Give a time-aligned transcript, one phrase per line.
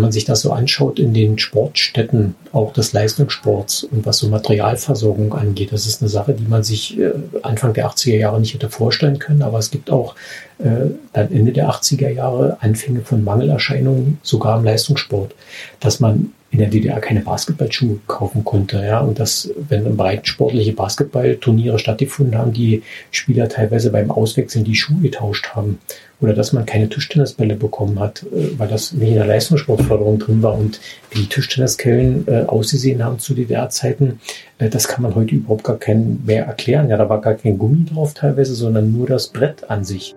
[0.00, 4.28] wenn man sich das so anschaut in den Sportstätten, auch des Leistungssports und was so
[4.28, 8.54] Materialversorgung angeht, das ist eine Sache, die man sich äh, Anfang der 80er Jahre nicht
[8.54, 9.42] hätte vorstellen können.
[9.42, 10.14] Aber es gibt auch
[10.58, 15.34] äh, dann Ende der 80er Jahre Anfänge von Mangelerscheinungen, sogar im Leistungssport,
[15.80, 18.84] dass man in der DDR keine Basketballschuhe kaufen konnte.
[18.84, 25.00] Ja, und dass, wenn breitensportliche Basketballturniere stattgefunden haben, die Spieler teilweise beim Auswechseln die Schuhe
[25.00, 25.78] getauscht haben.
[26.20, 30.42] Oder dass man keine Tischtennisbälle bekommen hat, äh, weil das nicht in der Leistungssportförderung drin
[30.42, 30.58] war.
[30.58, 30.80] Und
[31.10, 34.20] wie die Tischtenniskellen äh, ausgesehen haben zu DDR-Zeiten,
[34.58, 36.90] äh, das kann man heute überhaupt gar kein mehr erklären.
[36.90, 40.14] Ja, da war gar kein Gummi drauf teilweise, sondern nur das Brett an sich.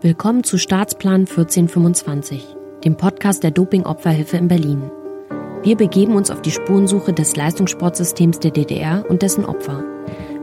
[0.00, 4.90] Willkommen zu Staatsplan 1425 dem Podcast der Doping-Opferhilfe in Berlin.
[5.62, 9.82] Wir begeben uns auf die Spurensuche des Leistungssportsystems der DDR und dessen Opfer.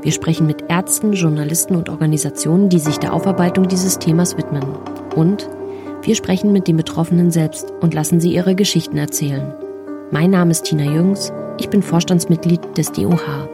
[0.01, 4.63] Wir sprechen mit Ärzten, Journalisten und Organisationen, die sich der Aufarbeitung dieses Themas widmen.
[5.15, 5.47] Und
[6.01, 9.53] wir sprechen mit den Betroffenen selbst und lassen sie ihre Geschichten erzählen.
[10.09, 13.49] Mein Name ist Tina Jüngs, ich bin Vorstandsmitglied des DOH.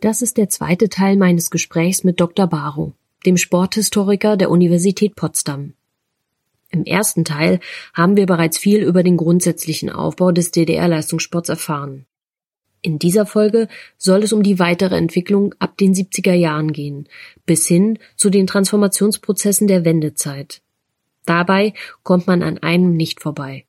[0.00, 2.46] Das ist der zweite Teil meines Gesprächs mit Dr.
[2.46, 2.94] Baro
[3.28, 5.74] dem Sporthistoriker der Universität Potsdam.
[6.70, 7.60] Im ersten Teil
[7.92, 12.06] haben wir bereits viel über den grundsätzlichen Aufbau des DDR-Leistungssports erfahren.
[12.80, 13.68] In dieser Folge
[13.98, 17.06] soll es um die weitere Entwicklung ab den 70er Jahren gehen,
[17.44, 20.62] bis hin zu den Transformationsprozessen der Wendezeit.
[21.26, 23.66] Dabei kommt man an einem nicht vorbei.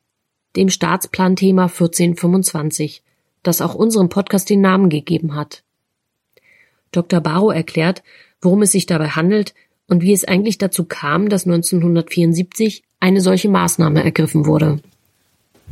[0.55, 3.03] Dem Staatsplanthema 1425,
[3.43, 5.63] das auch unserem Podcast den Namen gegeben hat.
[6.91, 7.19] Dr.
[7.19, 8.03] Barrow erklärt,
[8.41, 9.53] worum es sich dabei handelt
[9.87, 14.79] und wie es eigentlich dazu kam, dass 1974 eine solche Maßnahme ergriffen wurde.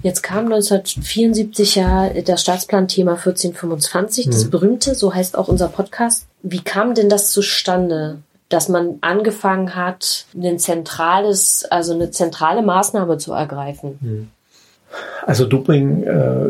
[0.03, 4.49] Jetzt kam 1974 ja das Staatsplanthema 1425, das mhm.
[4.51, 6.27] berühmte, so heißt auch unser Podcast.
[6.43, 13.17] Wie kam denn das zustande, dass man angefangen hat, ein zentrales, also eine zentrale Maßnahme
[13.17, 13.97] zu ergreifen?
[14.02, 14.27] Mhm.
[15.25, 16.49] Also Doping äh,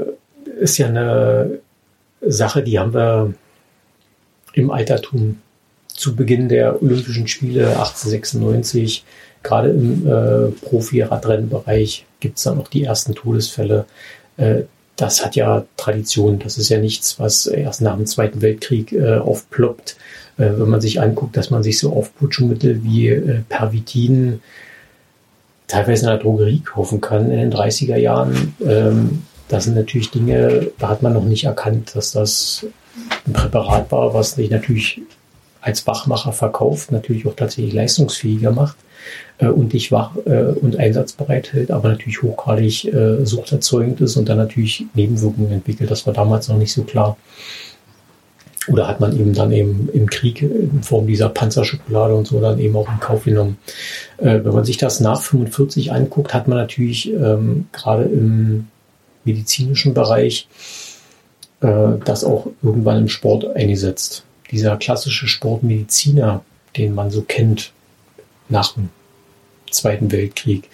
[0.60, 1.60] ist ja eine
[2.22, 3.34] Sache, die haben wir
[4.54, 5.42] im Altertum
[5.98, 9.04] zu Beginn der Olympischen Spiele 1896,
[9.44, 13.86] gerade im äh, Profi-Radrennbereich, gibt es dann auch die ersten Todesfälle.
[14.38, 14.62] Äh,
[14.96, 16.40] das hat ja Tradition.
[16.40, 19.98] Das ist ja nichts, was erst nach dem Zweiten Weltkrieg äh, aufploppt.
[20.38, 24.42] Äh, wenn man sich anguckt, dass man sich so Aufputschmittel wie äh, Pervitin
[25.68, 28.56] teilweise in der Drogerie kaufen kann in den 30er Jahren.
[28.66, 32.66] Ähm, das sind natürlich Dinge, da hat man noch nicht erkannt, dass das
[33.26, 35.02] ein Präparat war, was sich natürlich
[35.62, 38.78] als Wachmacher verkauft, natürlich auch tatsächlich leistungsfähiger macht
[39.38, 44.30] äh, und dich wach äh, und einsatzbereit hält, aber natürlich hochgradig äh, suchterzeugend ist und
[44.30, 45.92] dann natürlich Nebenwirkungen entwickelt.
[45.92, 47.18] Das war damals noch nicht so klar.
[48.68, 52.60] Oder hat man eben dann eben im Krieg in Form dieser Panzerschokolade und so dann
[52.60, 53.58] eben auch in Kauf genommen.
[54.18, 58.68] Äh, wenn man sich das nach 45 anguckt, hat man natürlich ähm, gerade im
[59.24, 60.50] medizinischen Bereich
[61.62, 66.44] äh, das auch irgendwann im Sport eingesetzt dieser klassische Sportmediziner,
[66.76, 67.72] den man so kennt
[68.50, 68.90] nach dem
[69.70, 70.70] Zweiten Weltkrieg,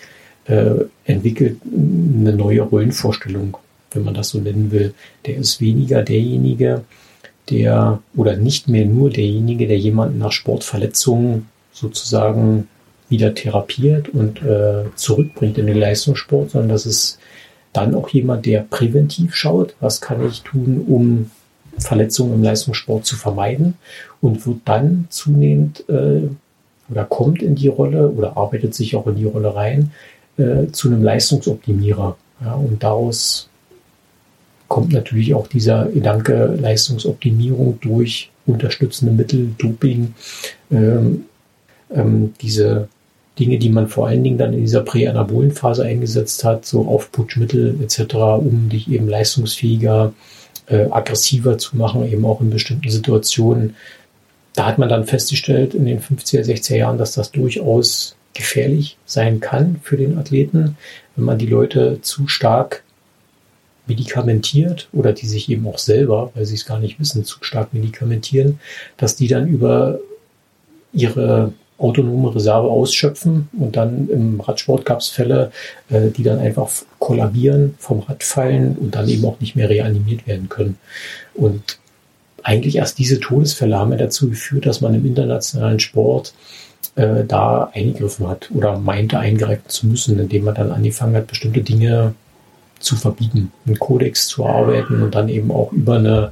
[0.46, 3.58] äh, entwickelt eine neue Rollenvorstellung,
[3.92, 4.94] wenn man das so nennen will.
[5.26, 6.84] Der ist weniger derjenige,
[7.50, 12.68] der oder nicht mehr nur derjenige, der jemanden nach Sportverletzungen sozusagen
[13.10, 17.20] wieder therapiert und äh, zurückbringt in den Leistungssport, sondern das ist
[17.74, 21.32] dann auch jemand, der präventiv schaut, was kann ich tun, um
[21.78, 23.76] Verletzungen im Leistungssport zu vermeiden
[24.22, 26.22] und wird dann zunehmend äh,
[26.90, 29.92] oder kommt in die Rolle oder arbeitet sich auch in die Rolle rein
[30.38, 32.18] äh, zu einem Leistungsoptimierer.
[32.44, 33.50] Ja, und daraus
[34.68, 40.14] kommt natürlich auch dieser Gedanke Leistungsoptimierung durch unterstützende Mittel, Doping,
[40.72, 41.26] ähm,
[41.94, 42.90] ähm, diese
[43.40, 47.80] Dinge, die man vor allen Dingen dann in dieser präanabolen Phase eingesetzt hat, so Aufputschmittel
[47.82, 53.76] etc., um dich eben leistungsfähiger äh, aggressiver zu machen, eben auch in bestimmten Situationen.
[54.56, 59.40] Da hat man dann festgestellt in den 50er, 60er Jahren, dass das durchaus gefährlich sein
[59.40, 60.78] kann für den Athleten,
[61.16, 62.84] wenn man die Leute zu stark
[63.86, 67.74] medikamentiert oder die sich eben auch selber, weil sie es gar nicht wissen, zu stark
[67.74, 68.60] medikamentieren,
[68.98, 70.00] dass die dann über
[70.94, 75.52] ihre autonome Reserve ausschöpfen und dann im Radsport gab es Fälle,
[75.90, 80.28] äh, die dann einfach kollabieren, vom Rad fallen und dann eben auch nicht mehr reanimiert
[80.28, 80.78] werden können.
[81.34, 81.80] Und
[82.44, 86.34] eigentlich erst diese Todesfälle haben ja dazu geführt, dass man im internationalen Sport
[86.96, 91.62] äh, da eingegriffen hat oder meinte eingreifen zu müssen, indem man dann angefangen hat, bestimmte
[91.62, 92.14] Dinge
[92.80, 96.32] zu verbieten, einen Kodex zu arbeiten und dann eben auch über eine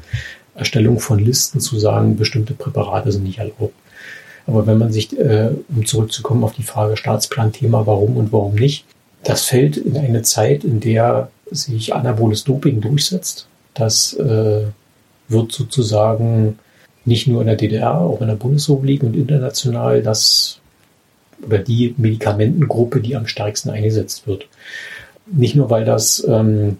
[0.53, 3.73] Erstellung von Listen zu sagen, bestimmte Präparate sind nicht erlaubt.
[4.47, 8.85] Aber wenn man sich, äh, um zurückzukommen auf die Frage Staatsplan-Thema, warum und warum nicht,
[9.23, 13.47] das fällt in eine Zeit, in der sich anaboles Doping durchsetzt.
[13.73, 14.63] Das äh,
[15.27, 16.59] wird sozusagen
[17.05, 20.59] nicht nur in der DDR, auch in der Bundesrepublik und international das
[21.45, 24.47] oder die Medikamentengruppe, die am stärksten eingesetzt wird.
[25.25, 26.77] Nicht nur, weil das ähm,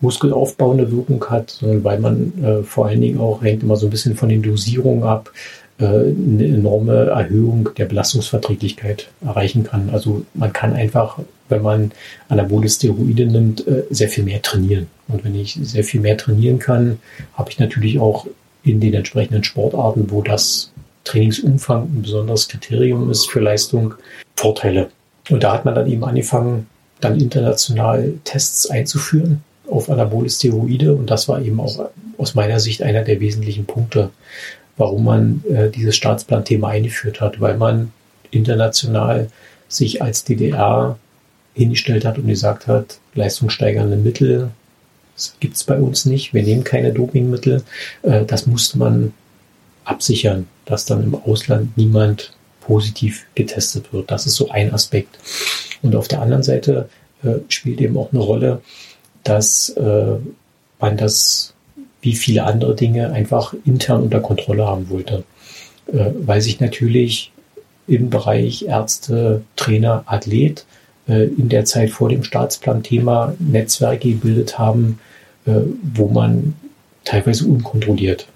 [0.00, 3.90] muskelaufbauende Wirkung hat, sondern weil man äh, vor allen Dingen auch hängt immer so ein
[3.90, 5.30] bisschen von den Dosierungen ab,
[5.78, 9.90] eine enorme Erhöhung der Belastungsverträglichkeit erreichen kann.
[9.90, 11.92] Also man kann einfach, wenn man
[12.28, 14.86] anabole Steroide nimmt, äh, sehr viel mehr trainieren.
[15.08, 16.98] Und wenn ich sehr viel mehr trainieren kann,
[17.34, 18.26] habe ich natürlich auch
[18.64, 20.70] in den entsprechenden Sportarten, wo das
[21.04, 23.94] Trainingsumfang ein besonderes Kriterium ist für Leistung,
[24.36, 24.90] Vorteile.
[25.30, 26.66] Und da hat man dann eben angefangen,
[27.00, 30.94] dann international Tests einzuführen auf anabole Steroide.
[30.94, 34.10] Und das war eben auch aus meiner Sicht einer der wesentlichen Punkte,
[34.76, 37.92] warum man äh, dieses Staatsplan-Thema eingeführt hat, weil man
[38.30, 39.28] international
[39.68, 40.98] sich als DDR
[41.54, 44.50] hingestellt hat und gesagt hat, leistungssteigernde Mittel
[45.40, 47.62] gibt es bei uns nicht, wir nehmen keine Dopingmittel.
[48.02, 49.12] Äh, das musste man
[49.84, 54.10] absichern, dass dann im Ausland niemand positiv getestet wird.
[54.10, 55.18] Das ist so ein Aspekt.
[55.82, 56.88] Und auf der anderen Seite
[57.22, 58.62] äh, spielt eben auch eine Rolle,
[59.24, 60.16] dass äh,
[60.80, 61.51] man das
[62.02, 65.24] wie viele andere Dinge einfach intern unter Kontrolle haben wollte.
[65.86, 67.32] Äh, weil sich natürlich
[67.86, 70.66] im Bereich Ärzte, Trainer, Athlet
[71.08, 74.98] äh, in der Zeit vor dem Staatsplan-Thema Netzwerke gebildet haben,
[75.46, 75.52] äh,
[75.94, 76.54] wo man
[77.04, 78.26] teilweise unkontrolliert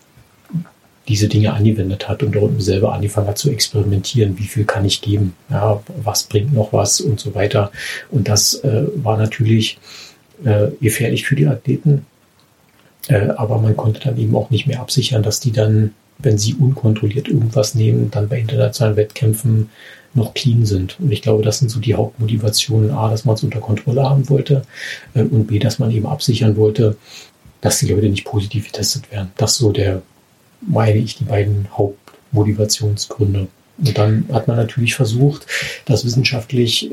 [1.09, 5.01] diese Dinge angewendet hat und dort selber angefangen hat zu experimentieren, wie viel kann ich
[5.03, 7.71] geben, ja, was bringt noch was und so weiter.
[8.11, 9.79] Und das äh, war natürlich
[10.45, 12.07] äh, gefährlich für die Athleten,
[13.09, 16.55] äh, aber man konnte dann eben auch nicht mehr absichern, dass die dann, wenn sie
[16.55, 19.71] unkontrolliert irgendwas nehmen, dann bei internationalen Wettkämpfen
[20.15, 20.99] noch clean sind.
[20.99, 24.29] Und ich glaube, das sind so die Hauptmotivationen, A, dass man es unter Kontrolle haben
[24.29, 24.63] wollte
[25.15, 26.97] äh, und B, dass man eben absichern wollte,
[27.61, 29.33] dass die Leute nicht positiv getestet werden.
[29.37, 30.03] Das so der,
[30.61, 33.49] meine ich, die beiden Hauptmotivationsgründe.
[33.79, 35.47] Und dann hat man natürlich versucht,
[35.85, 36.91] das wissenschaftlich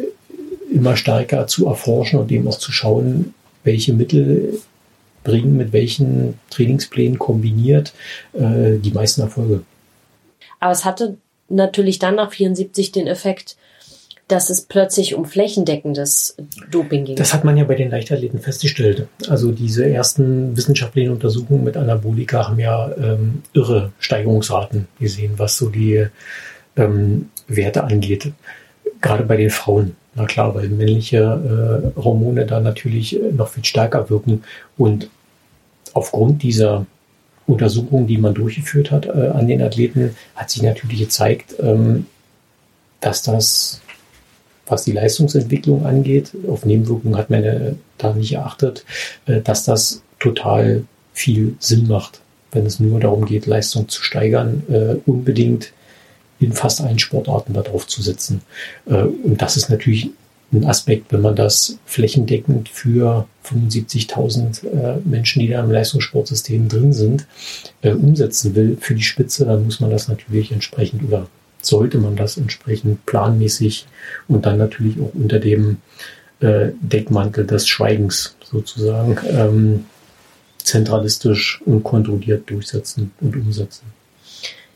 [0.71, 3.33] immer stärker zu erforschen und eben auch zu schauen,
[3.63, 4.59] welche Mittel
[5.23, 7.93] bringen mit welchen Trainingsplänen kombiniert
[8.33, 9.63] äh, die meisten Erfolge.
[10.59, 11.17] Aber es hatte
[11.49, 13.57] natürlich dann nach 74 den Effekt,
[14.27, 16.37] dass es plötzlich um flächendeckendes
[16.71, 17.15] Doping ging.
[17.17, 19.07] Das hat man ja bei den Leichtathleten festgestellt.
[19.27, 25.69] Also diese ersten wissenschaftlichen Untersuchungen mit Anabolika haben ja ähm, irre Steigerungsraten gesehen, was so
[25.69, 26.07] die
[26.77, 28.31] ähm, Werte angeht.
[29.01, 29.95] Gerade bei den Frauen.
[30.15, 34.43] Na klar, weil männliche äh, Hormone da natürlich noch viel stärker wirken.
[34.77, 35.09] Und
[35.93, 36.85] aufgrund dieser
[37.45, 42.05] Untersuchungen, die man durchgeführt hat äh, an den Athleten, hat sich natürlich gezeigt, ähm,
[43.01, 43.81] dass das,
[44.65, 48.85] was die Leistungsentwicklung angeht, auf Nebenwirkungen hat man äh, da nicht erachtet,
[49.25, 54.63] äh, dass das total viel Sinn macht, wenn es nur darum geht, Leistung zu steigern,
[54.69, 55.73] äh, unbedingt
[56.39, 58.41] in fast allen Sportarten darauf zu setzen.
[58.85, 60.11] Äh, und das ist natürlich
[60.53, 66.93] ein Aspekt, wenn man das flächendeckend für 75.000 äh, Menschen, die da im Leistungssportsystem drin
[66.93, 67.25] sind,
[67.81, 71.27] äh, umsetzen will für die Spitze, dann muss man das natürlich entsprechend oder
[71.61, 73.85] sollte man das entsprechend planmäßig
[74.27, 75.77] und dann natürlich auch unter dem
[76.39, 79.85] äh, Deckmantel des Schweigens sozusagen ähm,
[80.57, 83.85] zentralistisch und kontrolliert durchsetzen und umsetzen.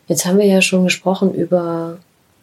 [0.07, 1.99] Jetzt haben wir ja schon gesprochen über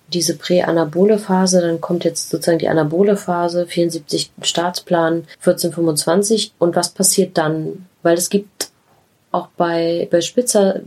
[0.09, 6.91] diese präanabole Phase, dann kommt jetzt sozusagen die anabole Phase, 74 Staatsplan, 1425 und was
[6.91, 7.87] passiert dann?
[8.03, 8.71] Weil es gibt
[9.33, 10.81] auch bei, bei Spitzer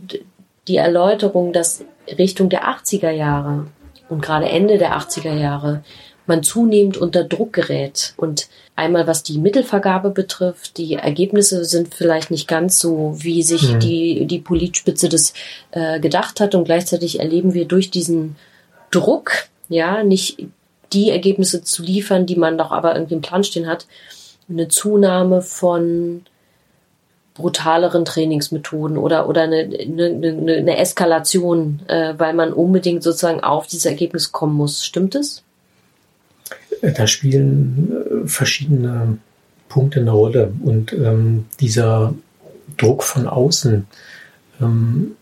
[0.68, 1.84] die Erläuterung, dass
[2.18, 3.68] Richtung der 80er Jahre
[4.10, 5.84] und gerade Ende der 80er Jahre
[6.28, 8.14] man zunehmend unter Druck gerät.
[8.18, 13.74] Und einmal was die Mittelvergabe betrifft, die Ergebnisse sind vielleicht nicht ganz so, wie sich
[13.74, 13.80] mhm.
[13.80, 15.34] die, die Politspitze das
[15.72, 16.54] äh, gedacht hat.
[16.54, 18.36] Und gleichzeitig erleben wir durch diesen
[18.92, 19.32] Druck,
[19.70, 20.48] ja, nicht
[20.94, 23.88] die Ergebnisse zu liefern, die man doch aber irgendwie im Plan stehen hat,
[24.50, 26.22] eine Zunahme von
[27.34, 33.86] brutaleren Trainingsmethoden oder, oder eine, eine, eine Eskalation, äh, weil man unbedingt sozusagen auf dieses
[33.86, 34.84] Ergebnis kommen muss.
[34.84, 35.44] Stimmt es?
[36.82, 39.20] Da spielen äh, verschiedene
[39.70, 42.14] Punkte eine Rolle und ähm, dieser
[42.78, 43.86] Druck von außen
[44.62, 45.17] ähm,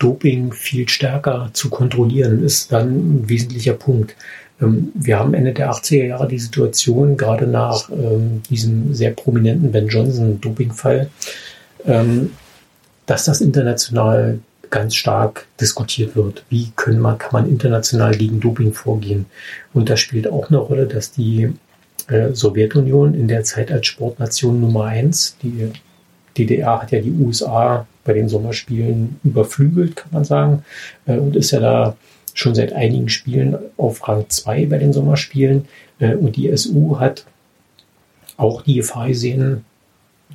[0.00, 4.16] Doping viel stärker zu kontrollieren, ist dann ein wesentlicher Punkt.
[4.60, 9.70] Ähm, wir haben Ende der 80er Jahre die Situation, gerade nach ähm, diesem sehr prominenten
[9.70, 11.10] Ben Johnson Dopingfall,
[11.86, 12.32] ähm,
[13.06, 14.40] dass das international
[14.70, 16.44] ganz stark diskutiert wird.
[16.48, 19.26] Wie können man, kann man international gegen Doping vorgehen?
[19.74, 21.52] Und da spielt auch eine Rolle, dass die
[22.08, 25.70] äh, Sowjetunion in der Zeit als Sportnation Nummer eins, die
[26.38, 30.64] DDR hat ja die USA bei den Sommerspielen überflügelt, kann man sagen,
[31.06, 31.96] äh, und ist ja da
[32.34, 35.66] schon seit einigen Spielen auf Rang 2 bei den Sommerspielen.
[35.98, 37.26] Äh, und die SU hat
[38.36, 39.64] auch die Gefahr gesehen,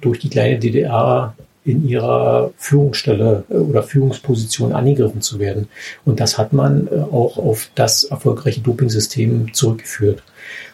[0.01, 5.67] durch die kleine DDR in ihrer Führungsstelle äh, oder Führungsposition angegriffen zu werden.
[6.05, 10.24] Und das hat man äh, auch auf das erfolgreiche Dopingsystem zurückgeführt.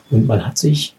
[0.10, 0.96] Und man hat sich,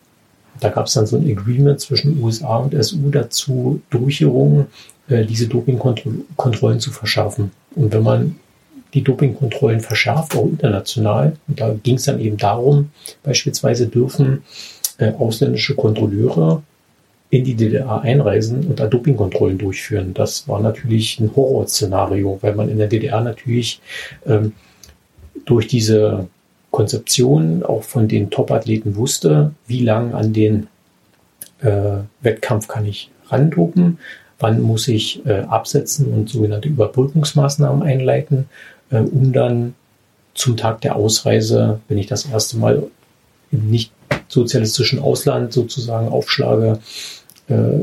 [0.61, 4.67] da gab es dann so ein Agreement zwischen USA und SU dazu durchgerungen,
[5.09, 7.51] diese Dopingkontrollen zu verschärfen.
[7.75, 8.37] Und wenn man
[8.95, 12.91] die Dopingkontrollen verschärft, auch international, und da ging es dann eben darum,
[13.23, 14.43] beispielsweise dürfen
[15.19, 16.63] ausländische Kontrolleure
[17.33, 20.13] in die DDR einreisen und da Dopingkontrollen durchführen.
[20.13, 23.81] Das war natürlich ein Horrorszenario, weil man in der DDR natürlich
[24.27, 24.53] ähm,
[25.47, 26.29] durch diese
[26.71, 30.67] Konzeption auch von den Top-Athleten wusste, wie lang an den
[31.63, 33.99] äh, Wettkampf kann ich randopen,
[34.43, 38.49] wann muss ich äh, absetzen und sogenannte Überbrückungsmaßnahmen einleiten,
[38.91, 39.75] äh, um dann
[40.35, 42.83] zum Tag der Ausreise, wenn ich das erste Mal
[43.51, 43.93] im nicht
[44.29, 46.81] sozialistischen Ausland sozusagen aufschlage,
[47.49, 47.81] äh,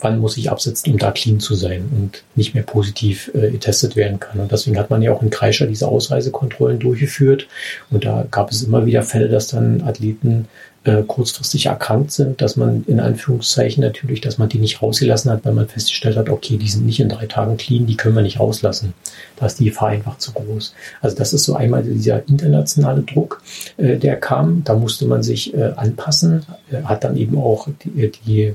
[0.00, 3.96] wann muss ich absetzen, um da clean zu sein und nicht mehr positiv äh, getestet
[3.96, 4.40] werden kann.
[4.40, 7.46] Und deswegen hat man ja auch in Kreischer diese Ausreisekontrollen durchgeführt.
[7.90, 10.48] Und da gab es immer wieder Fälle, dass dann Athleten
[10.84, 15.44] äh, kurzfristig erkrankt sind, dass man in Anführungszeichen natürlich, dass man die nicht rausgelassen hat,
[15.44, 18.22] weil man festgestellt hat, okay, die sind nicht in drei Tagen clean, die können wir
[18.22, 18.94] nicht rauslassen.
[19.36, 20.74] Da ist die Gefahr einfach zu groß.
[21.00, 23.42] Also das ist so einmal dieser internationale Druck,
[23.76, 24.62] äh, der kam.
[24.64, 28.54] Da musste man sich äh, anpassen, äh, hat dann eben auch die, die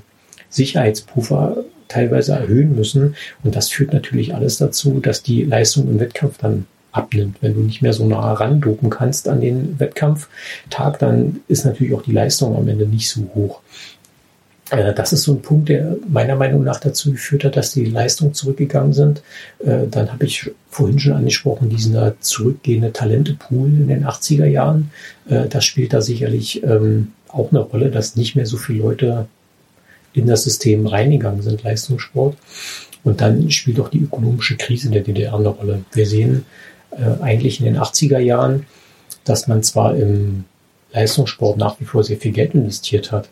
[0.54, 1.58] Sicherheitspuffer
[1.88, 3.16] teilweise erhöhen müssen.
[3.44, 7.38] Und das führt natürlich alles dazu, dass die Leistung im Wettkampf dann abnimmt.
[7.42, 12.04] Wenn du nicht mehr so nah randopen kannst an den Wettkampftag, dann ist natürlich auch
[12.04, 13.62] die Leistung am Ende nicht so hoch.
[14.70, 17.86] Äh, das ist so ein Punkt, der meiner Meinung nach dazu geführt hat, dass die
[17.86, 19.24] Leistungen zurückgegangen sind.
[19.60, 24.92] Äh, dann habe ich vorhin schon angesprochen, diesen zurückgehende Talentepool in den 80er Jahren.
[25.28, 29.28] Äh, das spielt da sicherlich ähm, auch eine Rolle, dass nicht mehr so viele Leute
[30.14, 32.38] in das System reingegangen sind, Leistungssport.
[33.04, 35.84] Und dann spielt auch die ökonomische Krise der DDR eine Rolle.
[35.92, 36.46] Wir sehen
[36.92, 38.66] äh, eigentlich in den 80er Jahren,
[39.26, 40.46] dass man zwar im
[40.94, 43.30] Leistungssport nach wie vor sehr viel Geld investiert hat,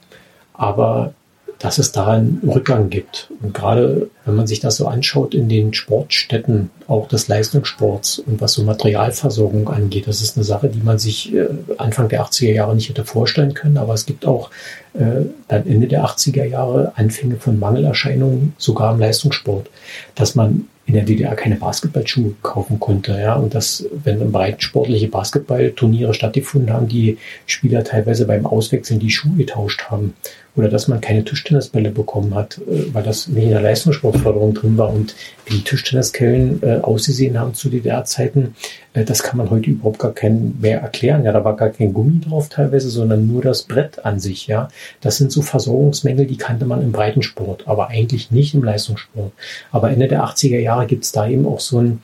[0.54, 1.14] aber
[1.62, 3.30] dass es da einen Rückgang gibt.
[3.42, 8.42] Und gerade wenn man sich das so anschaut in den Sportstätten, auch des Leistungssports und
[8.42, 12.52] was so Materialversorgung angeht, das ist eine Sache, die man sich äh, Anfang der 80er
[12.52, 13.78] Jahre nicht hätte vorstellen können.
[13.78, 14.50] Aber es gibt auch
[14.94, 19.70] äh, dann Ende der 80er Jahre Anfänge von Mangelerscheinungen, sogar im Leistungssport,
[20.16, 23.14] dass man in der DDR keine Basketballschuhe kaufen konnte.
[23.14, 23.36] Ja?
[23.36, 29.12] Und dass, wenn im Breiten sportliche Basketballturniere stattgefunden haben, die Spieler teilweise beim Auswechseln die
[29.12, 30.16] Schuhe getauscht haben.
[30.56, 34.78] Oder dass man keine Tischtennisbälle bekommen hat, äh, weil das nicht in der Leistungssportförderung drin
[34.78, 34.92] war.
[34.92, 35.16] Und
[35.46, 38.56] wie die Tischtenniskellen äh, ausgesehen haben zu DDR-Zeiten,
[38.94, 41.24] äh, das kann man heute überhaupt gar kein mehr erklären.
[41.24, 44.48] Ja, da war gar kein Gummi drauf teilweise, sondern nur das Brett an sich.
[44.48, 44.68] Ja,
[45.00, 49.32] das sind so Versorgungsmängel, die kannte man im Breitensport, aber eigentlich nicht im Leistungssport.
[49.72, 52.02] Aber Ende der 80er Jahre gibt es da eben auch so einen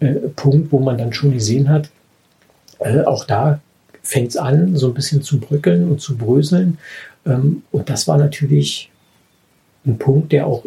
[0.00, 1.90] äh, Punkt, wo man dann schon gesehen hat,
[2.78, 3.60] äh, auch da
[4.02, 6.78] fängt es an, so ein bisschen zu bröckeln und zu bröseln.
[7.26, 8.90] Ähm, und das war natürlich
[9.86, 10.64] ein Punkt, der auch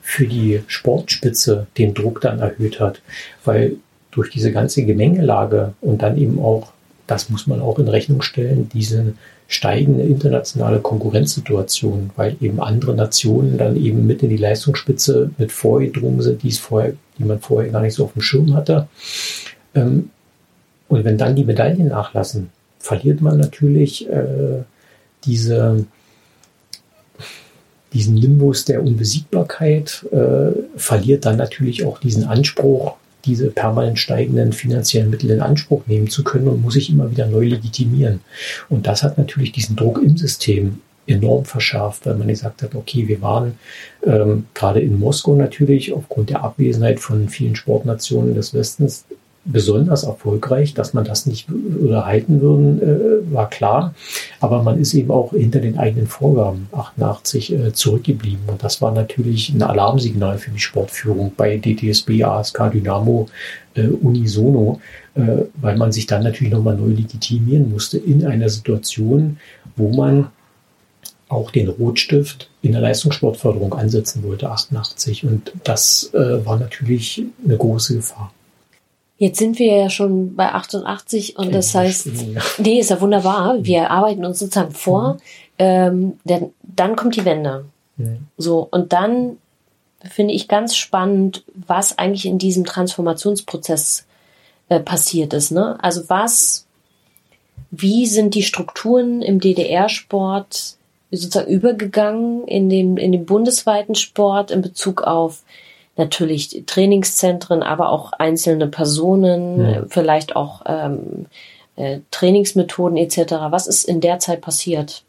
[0.00, 3.02] für die Sportspitze den Druck dann erhöht hat,
[3.44, 3.76] weil
[4.10, 6.72] durch diese ganze Gemengelage und dann eben auch,
[7.06, 9.14] das muss man auch in Rechnung stellen, diese
[9.46, 16.22] steigende internationale Konkurrenzsituation, weil eben andere Nationen dann eben mit in die Leistungsspitze mit vorgedrungen
[16.22, 18.88] sind, die es vorher, die man vorher gar nicht so auf dem Schirm hatte.
[19.74, 20.10] Ähm,
[20.88, 24.62] und wenn dann die Medaillen nachlassen, verliert man natürlich äh,
[25.24, 25.84] diese,
[27.92, 35.10] diesen Nimbus der Unbesiegbarkeit, äh, verliert dann natürlich auch diesen Anspruch, diese permanent steigenden finanziellen
[35.10, 38.20] Mittel in Anspruch nehmen zu können und muss sich immer wieder neu legitimieren.
[38.68, 43.08] Und das hat natürlich diesen Druck im System enorm verschärft, weil man gesagt hat, okay,
[43.08, 43.58] wir waren
[44.04, 49.04] ähm, gerade in Moskau natürlich aufgrund der Abwesenheit von vielen Sportnationen des Westens
[49.52, 53.94] besonders erfolgreich, dass man das nicht halten würden, äh, war klar.
[54.40, 58.44] Aber man ist eben auch hinter den eigenen Vorgaben 88 äh, zurückgeblieben.
[58.46, 63.28] Und das war natürlich ein Alarmsignal für die Sportführung bei DTSB, ASK, Dynamo,
[63.74, 64.80] äh, unisono,
[65.60, 69.38] weil man sich dann natürlich nochmal neu legitimieren musste in einer Situation,
[69.74, 70.28] wo man
[71.28, 75.24] auch den Rotstift in der Leistungssportförderung ansetzen wollte, 88.
[75.26, 78.32] Und das war natürlich eine große Gefahr.
[79.20, 82.08] Jetzt sind wir ja schon bei 88 und das heißt,
[82.56, 83.58] nee, ist ja wunderbar.
[83.60, 85.12] Wir arbeiten uns sozusagen vor.
[85.12, 85.18] Mhm.
[85.58, 87.66] Ähm, denn dann kommt die Wende.
[87.98, 88.28] Mhm.
[88.38, 89.36] So, und dann
[90.10, 94.06] finde ich ganz spannend, was eigentlich in diesem Transformationsprozess
[94.70, 95.50] äh, passiert ist.
[95.50, 95.76] Ne?
[95.84, 96.66] Also was,
[97.70, 100.76] wie sind die Strukturen im DDR-Sport
[101.10, 105.42] sozusagen übergegangen in den, in den bundesweiten Sport in Bezug auf
[106.00, 109.84] natürlich Trainingszentren, aber auch einzelne Personen, ja.
[109.88, 111.26] vielleicht auch ähm,
[111.76, 113.34] äh, Trainingsmethoden etc.
[113.50, 115.04] Was ist in der Zeit passiert?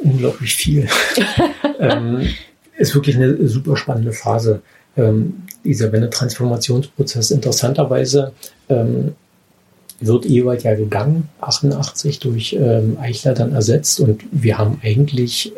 [0.00, 0.88] Unglaublich viel.
[1.78, 2.28] ähm,
[2.76, 4.62] ist wirklich eine super spannende Phase.
[4.96, 8.32] Ähm, dieser Wende-Transformationsprozess interessanterweise
[8.68, 9.14] ähm,
[10.00, 15.52] wird Ewald ja gegangen, 88 durch ähm, Eichler dann ersetzt und wir haben eigentlich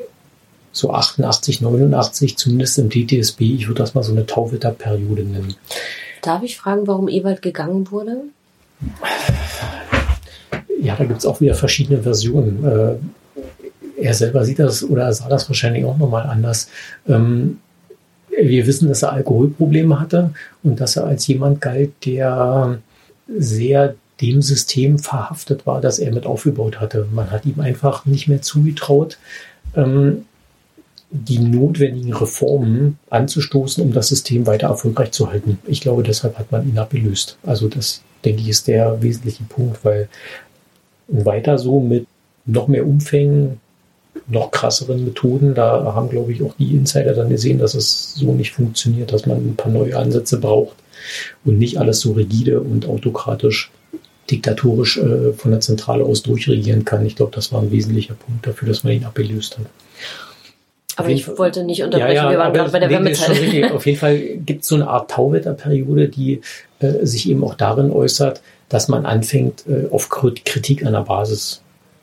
[0.74, 5.54] so 88, 89, zumindest im DTSB, ich würde das mal so eine Tauwetterperiode nennen.
[6.20, 8.24] Darf ich fragen, warum Ewald gegangen wurde?
[10.80, 12.64] Ja, da gibt es auch wieder verschiedene Versionen.
[12.64, 16.68] Äh, er selber sieht das oder sah das wahrscheinlich auch nochmal anders.
[17.08, 17.60] Ähm,
[18.28, 22.80] wir wissen, dass er Alkoholprobleme hatte und dass er als jemand galt, der
[23.28, 27.06] sehr dem System verhaftet war, das er mit aufgebaut hatte.
[27.12, 29.18] Man hat ihm einfach nicht mehr zugetraut,
[29.76, 30.24] ähm,
[31.16, 35.58] die notwendigen Reformen anzustoßen, um das System weiter erfolgreich zu halten.
[35.66, 37.38] Ich glaube, deshalb hat man ihn abgelöst.
[37.44, 40.08] Also das, denke ich, ist der wesentliche Punkt, weil
[41.06, 42.06] weiter so mit
[42.46, 43.60] noch mehr Umfängen,
[44.26, 48.32] noch krasseren Methoden, da haben, glaube ich, auch die Insider dann gesehen, dass es so
[48.32, 50.76] nicht funktioniert, dass man ein paar neue Ansätze braucht
[51.44, 53.70] und nicht alles so rigide und autokratisch
[54.30, 57.06] diktatorisch äh, von der Zentrale aus durchregieren kann.
[57.06, 59.66] Ich glaube, das war ein wesentlicher Punkt dafür, dass man ihn abgelöst hat.
[60.96, 63.72] Aber ich wollte nicht unterbrechen, ja, ja, wir waren gerade bei der Wärmezeit.
[63.72, 66.40] Auf jeden Fall gibt es so eine Art Tauwetterperiode, die
[66.78, 71.62] äh, sich eben auch darin äußert, dass man anfängt, äh, auf Kritik an der Basis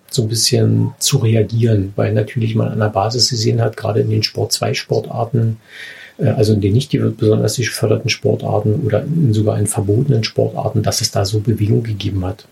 [0.09, 4.09] so ein bisschen zu reagieren, weil natürlich man an der Basis gesehen hat, gerade in
[4.09, 5.57] den Sport 2 Sportarten,
[6.17, 11.01] äh, also in den nicht besonders geförderten Sportarten oder in sogar in verbotenen Sportarten, dass
[11.01, 12.45] es da so Bewegung gegeben hat.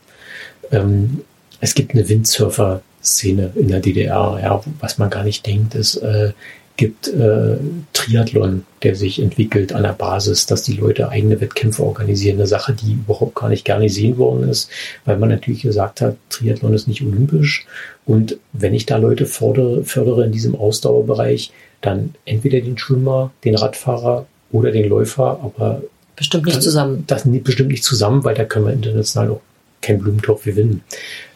[0.71, 1.21] Ähm,
[1.59, 4.39] es gibt eine Windsurfer Szene in der DDR.
[4.41, 6.33] Ja, was man gar nicht denkt, es äh,
[6.79, 7.57] gibt äh,
[7.91, 12.37] Triathlon, der sich entwickelt an der Basis, dass die Leute eigene Wettkämpfe organisieren.
[12.37, 14.69] Eine Sache, die überhaupt gar nicht gerne gesehen worden ist,
[15.03, 17.65] weil man natürlich gesagt hat, Triathlon ist nicht olympisch.
[18.05, 23.55] Und wenn ich da Leute fordere, fördere in diesem Ausdauerbereich, dann entweder den Schwimmer, den
[23.55, 25.81] Radfahrer oder den Läufer, aber
[26.15, 27.03] bestimmt nicht zusammen.
[27.07, 29.41] Das bestimmt nicht zusammen, weil da können wir international auch
[29.81, 30.83] kein Blumentopf gewinnen.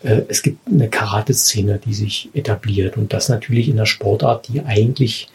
[0.04, 4.62] Äh, es gibt eine Karate-Szene, die sich etabliert und das natürlich in einer Sportart, die
[4.62, 5.30] eigentlich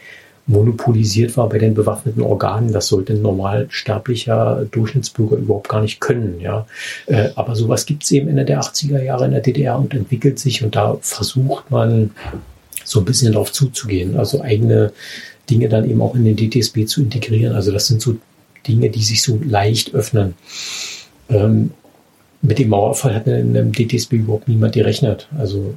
[0.49, 2.73] monopolisiert war bei den bewaffneten Organen.
[2.73, 6.41] Das sollte ein normalsterblicher Durchschnittsbürger überhaupt gar nicht können.
[6.41, 6.67] Ja.
[7.07, 10.39] Äh, aber sowas gibt es eben Ende der 80er Jahre in der DDR und entwickelt
[10.39, 12.11] sich und da versucht man
[12.85, 14.17] so ein bisschen darauf zuzugehen.
[14.17, 14.93] Also eigene
[15.51, 17.55] Dinge dann eben auch in den DTSB zu integrieren.
[17.55, 18.17] Also das sind so
[18.67, 20.35] Dinge, die sich so leicht öffnen.
[21.29, 21.71] Ähm,
[22.43, 25.29] mit dem Mauerfall hat in einem DTSB überhaupt niemand gerechnet.
[25.37, 25.75] Also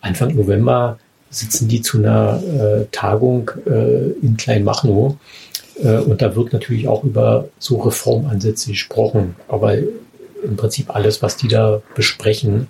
[0.00, 0.98] Anfang November
[1.30, 5.16] sitzen die zu einer äh, Tagung äh, in Kleinmachnow
[5.82, 9.36] äh, und da wird natürlich auch über so Reformansätze gesprochen.
[9.48, 12.68] Aber im Prinzip alles, was die da besprechen,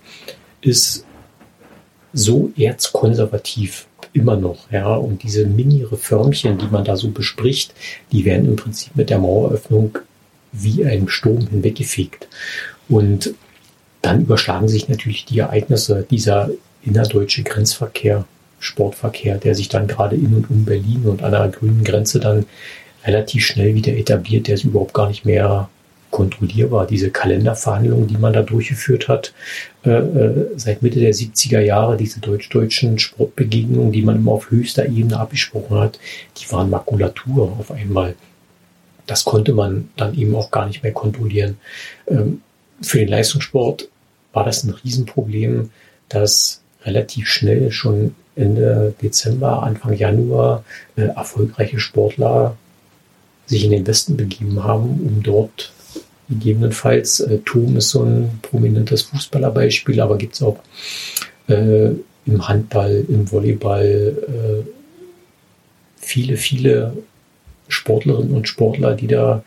[0.60, 1.04] ist
[2.12, 4.94] so erzkonservativ immer noch, ja.
[4.94, 7.74] Und diese Mini-Reformchen, die man da so bespricht,
[8.12, 9.98] die werden im Prinzip mit der Maueröffnung
[10.52, 12.28] wie ein Sturm hinweggefegt.
[12.88, 13.34] Und
[14.02, 16.50] dann überschlagen sich natürlich die Ereignisse dieser
[16.82, 18.24] innerdeutsche Grenzverkehr,
[18.58, 22.46] Sportverkehr, der sich dann gerade in und um Berlin und an der grünen Grenze dann
[23.04, 25.68] relativ schnell wieder etabliert, der ist überhaupt gar nicht mehr
[26.10, 26.86] kontrollierbar.
[26.86, 29.32] Diese Kalenderverhandlungen, die man da durchgeführt hat,
[29.84, 34.86] äh, äh seit Mitte der 70er Jahre, diese deutsch-deutschen Sportbegegnungen, die man immer auf höchster
[34.86, 35.98] Ebene abgesprochen hat,
[36.38, 38.14] die waren Makulatur auf einmal
[39.12, 41.58] das konnte man dann eben auch gar nicht mehr kontrollieren.
[42.08, 42.40] Ähm,
[42.80, 43.88] für den Leistungssport
[44.32, 45.68] war das ein Riesenproblem,
[46.08, 50.64] dass relativ schnell schon Ende Dezember, Anfang Januar
[50.96, 52.56] äh, erfolgreiche Sportler
[53.44, 55.74] sich in den Westen begeben haben, um dort
[56.30, 60.58] gegebenenfalls, äh, Thom ist so ein prominentes Fußballerbeispiel, aber gibt es auch
[61.48, 61.90] äh,
[62.24, 64.70] im Handball, im Volleyball äh,
[66.00, 66.94] viele, viele
[67.72, 69.42] Sportlerinnen und Sportler, die da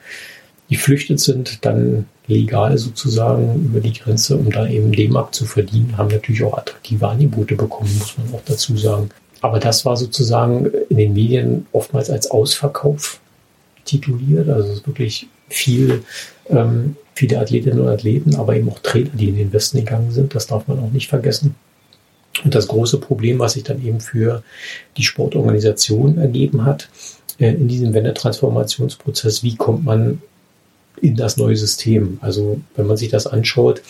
[0.69, 6.09] geflüchtet sind, dann legal sozusagen über die Grenze, um da eben D-Mark zu verdienen, haben
[6.09, 9.09] natürlich auch attraktive Angebote bekommen, muss man auch dazu sagen.
[9.41, 13.19] Aber das war sozusagen in den Medien oftmals als Ausverkauf
[13.85, 14.49] tituliert.
[14.49, 16.03] Also es ist wirklich viel,
[16.49, 20.33] ähm, viele Athletinnen und Athleten, aber eben auch Trainer, die in den Westen gegangen sind.
[20.33, 21.55] Das darf man auch nicht vergessen.
[22.43, 24.43] Und das große Problem, was sich dann eben für
[24.97, 26.89] die Sportorganisation ergeben hat,
[27.37, 30.21] in diesem Wendetransformationsprozess, wie kommt man
[31.01, 32.19] in das neue System?
[32.21, 33.81] Also wenn man sich das anschaut,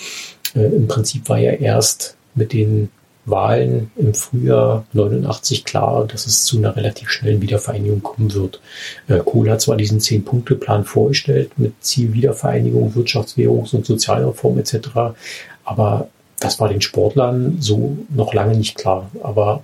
[0.56, 2.90] äh, im Prinzip war ja erst mit den
[3.26, 8.62] Wahlen im Frühjahr 89 klar, dass es zu einer relativ schnellen Wiedervereinigung kommen wird.
[9.08, 14.90] Äh, Kohl hat zwar diesen Zehn-Punkte-Plan vorgestellt mit Ziel Wiedervereinigung, Wirtschafts-, Währungs- und Sozialreform etc.,
[15.64, 19.64] aber das war den Sportlern so noch lange nicht klar, aber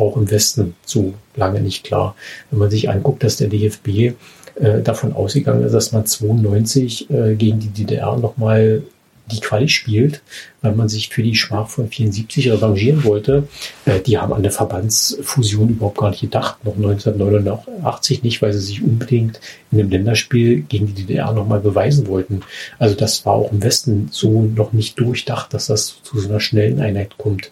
[0.00, 2.14] auch im Westen so lange nicht klar.
[2.50, 4.14] Wenn man sich anguckt, dass der DFB
[4.56, 8.82] äh, davon ausgegangen ist, dass man 92 äh, gegen die DDR nochmal
[9.30, 10.22] die Quali spielt,
[10.60, 13.48] weil man sich für die Schmach von 74 revanchieren wollte.
[13.84, 18.60] Äh, die haben an der Verbandsfusion überhaupt gar nicht gedacht, noch 1989 nicht, weil sie
[18.60, 22.42] sich unbedingt in einem Länderspiel gegen die DDR nochmal beweisen wollten.
[22.78, 26.40] Also das war auch im Westen so noch nicht durchdacht, dass das zu so einer
[26.40, 27.50] schnellen Einheit kommt.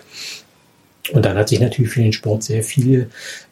[1.12, 3.08] Und dann hat sich natürlich für den Sport sehr viel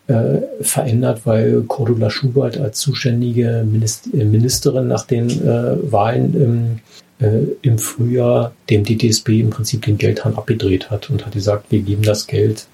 [0.09, 3.65] äh, verändert, weil Cordula Schubert als zuständige
[4.13, 6.81] Ministerin nach den äh, Wahlen im
[7.19, 11.81] äh, im Frühjahr dem DTSB im Prinzip den Geldhahn abgedreht hat und hat gesagt, wir
[11.81, 12.67] geben das Geld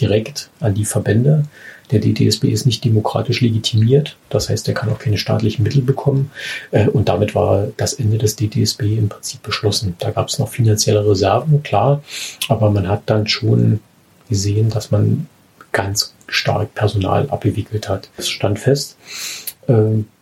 [0.00, 1.44] direkt an die Verbände.
[1.90, 6.30] Der DTSB ist nicht demokratisch legitimiert, das heißt, er kann auch keine staatlichen Mittel bekommen.
[6.72, 9.94] Äh, und damit war das Ende des DTSB im Prinzip beschlossen.
[9.98, 12.02] Da gab es noch finanzielle Reserven, klar,
[12.48, 13.80] aber man hat dann schon
[14.28, 15.26] gesehen, dass man
[15.72, 18.08] ganz stark Personal abgewickelt hat.
[18.16, 18.96] Es stand fest,
[19.68, 19.74] äh,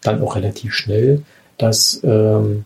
[0.03, 1.23] dann auch relativ schnell,
[1.59, 2.65] dass ähm,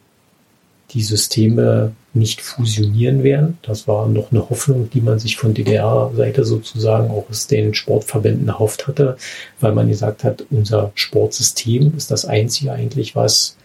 [0.90, 3.58] die Systeme nicht fusionieren werden.
[3.62, 8.48] Das war noch eine Hoffnung, die man sich von DDR-Seite sozusagen auch aus den Sportverbänden
[8.48, 9.16] erhofft hatte,
[9.60, 13.56] weil man gesagt hat, unser Sportsystem ist das einzige eigentlich, was,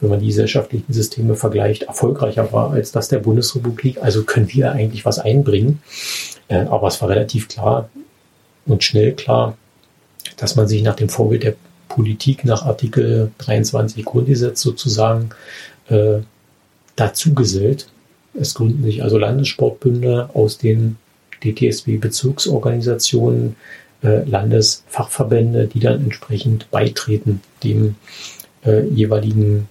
[0.00, 4.00] wenn man die gesellschaftlichen Systeme vergleicht, erfolgreicher war als das der Bundesrepublik.
[4.00, 5.82] Also können wir eigentlich was einbringen.
[6.48, 7.88] Äh, aber es war relativ klar
[8.66, 9.56] und schnell klar,
[10.36, 11.54] dass man sich nach dem Vorbild der
[11.88, 15.30] Politik nach Artikel 23 Grundgesetz sozusagen
[15.88, 16.18] äh,
[16.96, 17.88] dazu gesellt.
[18.34, 20.98] Es gründen sich also Landessportbünde aus den
[21.42, 23.56] DTSB-Bezirksorganisationen,
[24.02, 27.96] äh, Landesfachverbände, die dann entsprechend beitreten dem
[28.64, 29.68] äh, jeweiligen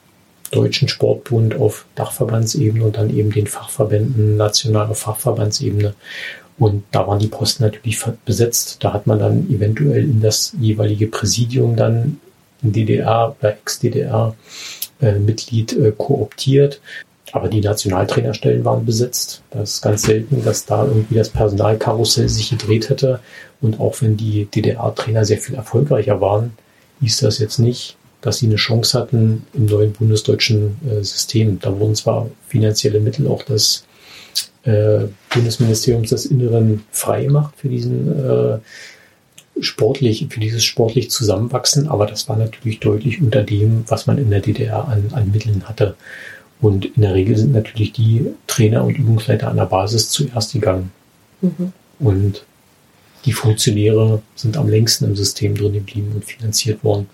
[0.52, 5.94] deutschen Sportbund auf Dachverbandsebene und dann eben den Fachverbänden national auf Fachverbandsebene.
[6.60, 8.84] Und da waren die Posten natürlich besetzt.
[8.84, 12.20] Da hat man dann eventuell in das jeweilige Präsidium dann
[12.64, 14.36] in DDR oder Ex-DDR
[15.02, 16.82] äh, äh, kooptiert.
[17.34, 19.44] Aber die Nationaltrainerstellen waren besetzt.
[19.52, 23.20] Das ist ganz selten, dass da irgendwie das Personalkarussell sich gedreht hätte.
[23.62, 26.54] Und auch wenn die DDR-Trainer sehr viel erfolgreicher waren,
[27.02, 31.60] hieß das jetzt nicht, dass sie eine Chance hatten im neuen bundesdeutschen äh, System.
[31.60, 33.84] Da wurden zwar finanzielle Mittel auch des
[34.64, 38.60] äh, Bundesministeriums des Inneren freigemacht für diesen äh,
[39.60, 44.30] sportlich, für dieses sportlich Zusammenwachsen, aber das war natürlich deutlich unter dem, was man in
[44.30, 45.96] der DDR an, an Mitteln hatte.
[46.60, 50.92] Und in der Regel sind natürlich die Trainer und Übungsleiter an der Basis zuerst gegangen.
[51.42, 51.72] Mhm.
[52.00, 52.46] Und
[53.26, 57.08] die Funktionäre sind am längsten im System drin geblieben und finanziert worden.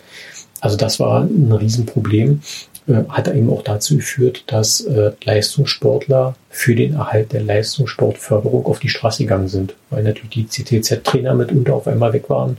[0.62, 2.42] Also das war ein Riesenproblem.
[2.88, 8.80] Äh, hat eben auch dazu geführt, dass äh, Leistungssportler für den Erhalt der Leistungssportförderung auf
[8.80, 12.58] die Straße gegangen sind, weil natürlich die CTZ-Trainer mitunter auf einmal weg waren,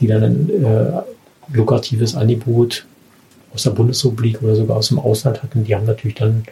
[0.00, 1.02] die dann ein äh,
[1.52, 2.84] lukratives Angebot
[3.54, 6.44] aus der Bundesrepublik oder sogar aus dem Ausland hatten, die haben natürlich dann,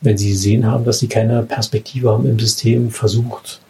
[0.00, 3.60] wenn sie gesehen haben, dass sie keine Perspektive haben im System, versucht,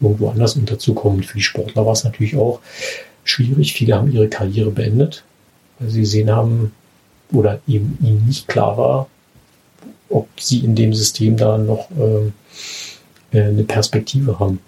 [0.00, 1.22] irgendwo anders unterzukommen.
[1.22, 2.60] Für die Sportler war es natürlich auch
[3.22, 3.74] schwierig.
[3.74, 5.24] Viele haben ihre Karriere beendet,
[5.78, 6.72] weil sie gesehen haben
[7.34, 9.06] oder eben ihnen nicht klar war,
[10.08, 12.32] ob sie in dem System da noch ähm,
[13.32, 14.60] äh, eine Perspektive haben.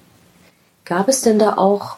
[0.84, 1.96] Gab es denn da auch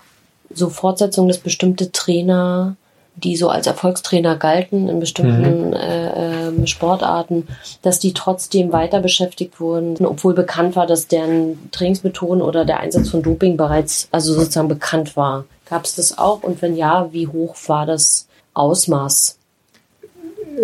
[0.53, 2.77] so Fortsetzungen, dass bestimmte Trainer
[3.23, 5.73] die so als Erfolgstrainer galten in bestimmten mhm.
[5.73, 7.49] äh, äh, Sportarten,
[7.83, 13.11] dass die trotzdem weiter beschäftigt wurden, obwohl bekannt war, dass deren Trainingsmethoden oder der Einsatz
[13.11, 15.45] von Doping bereits, also sozusagen bekannt war.
[15.69, 16.43] Gab es das auch?
[16.43, 19.38] Und wenn ja, wie hoch war das Ausmaß?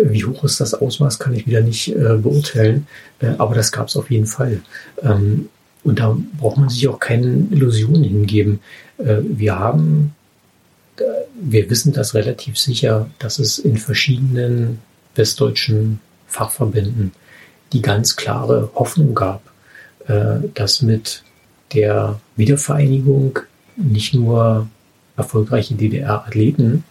[0.03, 2.87] Wie hoch ist das Ausmaß, kann ich wieder nicht äh, beurteilen,
[3.19, 4.61] äh, aber das gab es auf jeden Fall.
[5.01, 5.49] Ähm,
[5.83, 8.59] und da braucht man sich auch keine Illusionen hingeben.
[8.97, 10.15] Äh, wir haben
[11.35, 14.79] wir wissen das relativ sicher, dass es in verschiedenen
[15.15, 17.11] westdeutschen Fachverbänden
[17.73, 19.41] die ganz klare Hoffnung gab,
[20.07, 21.23] äh, dass mit
[21.73, 23.39] der Wiedervereinigung
[23.75, 24.67] nicht nur
[25.17, 26.83] erfolgreiche DDR-Athleten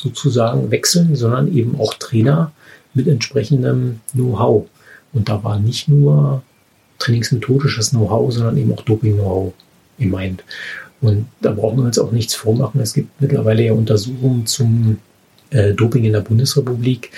[0.00, 2.52] sozusagen wechseln, sondern eben auch Trainer
[2.94, 4.66] mit entsprechendem Know-how.
[5.12, 6.42] Und da war nicht nur
[6.98, 9.52] trainingsmethodisches Know-how, sondern eben auch Doping-Know-how
[9.98, 10.44] gemeint.
[11.00, 12.80] Und da brauchen wir uns auch nichts vormachen.
[12.80, 14.98] Es gibt mittlerweile ja Untersuchungen zum
[15.50, 17.10] äh, Doping in der Bundesrepublik.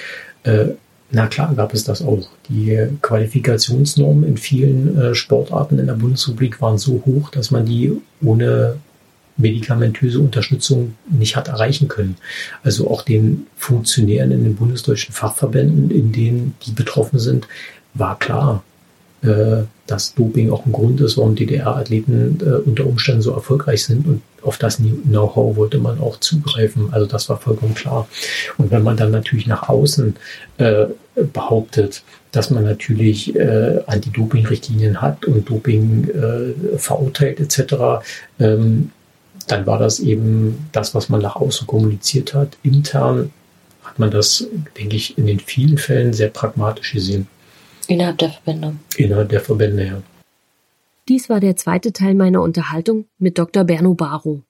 [0.44, 0.66] Äh,
[1.10, 2.28] na klar gab es das auch.
[2.48, 7.92] Die Qualifikationsnormen in vielen äh, Sportarten in der Bundesrepublik waren so hoch, dass man die
[8.22, 8.76] ohne
[9.36, 12.16] medikamentöse Unterstützung nicht hat erreichen können.
[12.62, 17.48] Also auch den Funktionären in den bundesdeutschen Fachverbänden, in denen die betroffen sind,
[17.94, 18.62] war klar,
[19.22, 24.06] äh, dass Doping auch ein Grund ist, warum DDR-Athleten äh, unter Umständen so erfolgreich sind.
[24.06, 26.88] Und auf das Know-how wollte man auch zugreifen.
[26.92, 28.08] Also das war vollkommen klar.
[28.58, 30.16] Und wenn man dann natürlich nach außen
[30.58, 38.04] äh, behauptet, dass man natürlich äh, Anti-Doping-Richtlinien hat und Doping äh, verurteilt etc.,
[38.40, 38.90] ähm,
[39.52, 42.56] dann war das eben das, was man nach außen kommuniziert hat.
[42.62, 43.32] Intern
[43.84, 44.46] hat man das,
[44.78, 47.28] denke ich, in den vielen Fällen sehr pragmatisch gesehen.
[47.86, 48.76] Innerhalb der Verbände.
[48.96, 50.02] Innerhalb der Verbände, ja.
[51.08, 53.64] Dies war der zweite Teil meiner Unterhaltung mit Dr.
[53.64, 54.42] Berno Baro.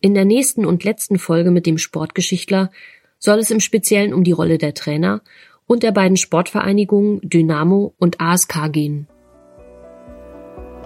[0.00, 2.70] In der nächsten und letzten Folge mit dem Sportgeschichtler
[3.18, 5.20] soll es im Speziellen um die Rolle der Trainer
[5.66, 9.06] und der beiden Sportvereinigungen Dynamo und ASK gehen.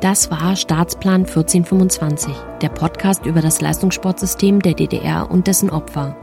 [0.00, 6.16] Das war Staatsplan 1425, der Podcast über das Leistungssportsystem der DDR und dessen Opfer.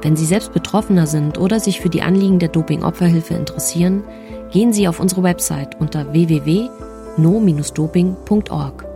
[0.00, 4.04] Wenn Sie selbst Betroffener sind oder sich für die Anliegen der Doping-Opferhilfe interessieren,
[4.50, 8.91] gehen Sie auf unsere Website unter www.no-doping.org.